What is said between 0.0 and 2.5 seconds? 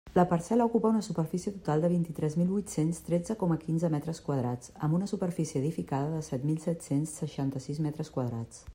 La parcel·la ocupa una superfície total de vint-i-tres mil